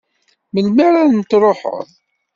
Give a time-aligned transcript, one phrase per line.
[0.53, 1.87] Melmi ara n-truḥeḍ?